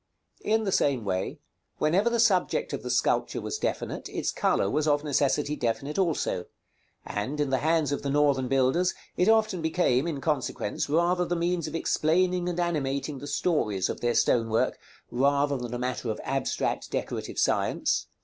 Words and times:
§XLV. 0.43 0.51
In 0.51 0.63
the 0.63 0.71
same 0.71 1.05
way, 1.05 1.37
whenever 1.77 2.09
the 2.09 2.19
subject 2.19 2.73
of 2.73 2.81
the 2.81 2.89
sculpture 2.89 3.39
was 3.39 3.59
definite, 3.59 4.09
its 4.09 4.31
color 4.31 4.67
was 4.67 4.87
of 4.87 5.03
necessity 5.03 5.55
definite 5.55 5.99
also; 5.99 6.45
and, 7.05 7.39
in 7.39 7.51
the 7.51 7.59
hands 7.59 7.91
of 7.91 8.01
the 8.01 8.09
Northern 8.09 8.47
builders, 8.47 8.95
it 9.15 9.29
often 9.29 9.61
became, 9.61 10.07
in 10.07 10.19
consequence, 10.19 10.89
rather 10.89 11.23
the 11.23 11.35
means 11.35 11.67
of 11.67 11.75
explaining 11.75 12.49
and 12.49 12.59
animating 12.59 13.19
the 13.19 13.27
stories 13.27 13.89
of 13.89 14.01
their 14.01 14.15
stone 14.15 14.49
work, 14.49 14.79
than 15.11 15.71
a 15.71 15.77
matter 15.77 16.09
of 16.09 16.19
abstract 16.23 16.89
decorative 16.89 17.37
science. 17.37 18.07